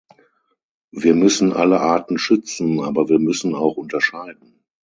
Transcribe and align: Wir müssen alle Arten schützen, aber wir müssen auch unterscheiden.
Wir 0.89 1.13
müssen 1.13 1.53
alle 1.53 1.79
Arten 1.79 2.17
schützen, 2.17 2.79
aber 2.79 3.07
wir 3.07 3.19
müssen 3.19 3.53
auch 3.53 3.77
unterscheiden. 3.77 4.63